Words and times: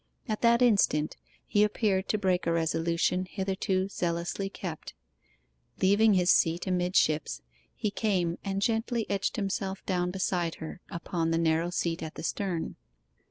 At 0.27 0.41
that 0.41 0.63
instant 0.63 1.15
he 1.45 1.63
appeared 1.63 2.09
to 2.09 2.17
break 2.17 2.47
a 2.47 2.51
resolution 2.51 3.25
hitherto 3.25 3.87
zealously 3.87 4.49
kept. 4.49 4.95
Leaving 5.79 6.15
his 6.15 6.31
seat 6.31 6.65
amidships 6.65 7.43
he 7.75 7.91
came 7.91 8.39
and 8.43 8.63
gently 8.63 9.05
edged 9.11 9.35
himself 9.35 9.85
down 9.85 10.09
beside 10.09 10.55
her 10.55 10.81
upon 10.89 11.29
the 11.29 11.37
narrow 11.37 11.69
seat 11.69 12.01
at 12.01 12.15
the 12.15 12.23
stern. 12.23 12.77